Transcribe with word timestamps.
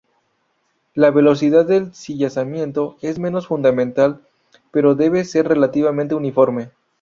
La 0.95 1.11
velocidad 1.11 1.63
de 1.67 1.91
cizallamiento 1.93 2.97
es 3.03 3.19
menos 3.19 3.45
fundamental, 3.45 4.25
pero 4.71 4.95
debe 4.95 5.23
ser 5.25 5.47
relativamente 5.47 6.15
uniforme. 6.15 6.71